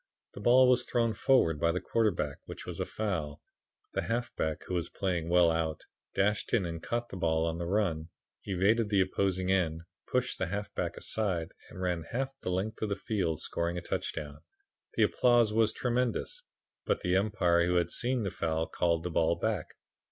The 0.33 0.39
ball 0.39 0.67
was 0.67 0.83
thrown 0.83 1.13
forward 1.13 1.59
by 1.59 1.71
the 1.71 1.79
quarterback, 1.79 2.39
which 2.47 2.65
was 2.65 2.79
a 2.79 2.87
foul. 2.87 3.39
The 3.93 4.01
halfback, 4.01 4.63
who 4.63 4.73
was 4.73 4.89
playing 4.89 5.29
well 5.29 5.51
out, 5.51 5.85
dashed 6.15 6.53
in 6.53 6.65
and 6.65 6.81
caught 6.81 7.09
the 7.09 7.17
ball 7.17 7.45
on 7.45 7.59
the 7.59 7.67
run, 7.67 8.09
evaded 8.43 8.89
the 8.89 9.01
opposing 9.01 9.51
end, 9.51 9.81
pushed 10.07 10.39
the 10.39 10.47
half 10.47 10.73
back 10.73 10.97
aside 10.97 11.51
and 11.69 11.79
ran 11.83 12.01
half 12.01 12.29
the 12.41 12.49
length 12.49 12.81
of 12.81 12.89
the 12.89 12.95
field, 12.95 13.41
scoring 13.41 13.77
a 13.77 13.81
touchdown. 13.81 14.39
The 14.95 15.03
applause 15.03 15.53
was 15.53 15.71
tremendous. 15.71 16.41
But 16.83 17.01
the 17.01 17.15
Umpire, 17.15 17.67
who 17.67 17.75
had 17.75 17.91
seen 17.91 18.23
the 18.23 18.31
foul, 18.31 18.65
called 18.65 19.03
the 19.03 19.11
ball 19.11 19.35
back. 19.35 19.75